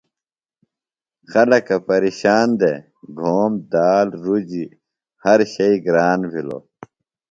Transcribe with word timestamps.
خلکہ 1.31 1.75
پیرِشان 1.87 2.47
دےۡ۔ 2.59 2.79
گھوم 3.19 3.53
دال 3.73 4.07
رُجیۡ 4.23 4.71
ہر 5.23 5.39
شئی 5.53 5.75
گران 5.85 6.19
بِھلوۡ۔ 6.31 6.63